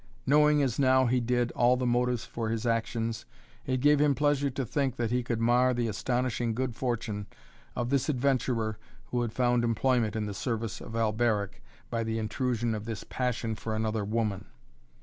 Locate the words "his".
2.49-2.65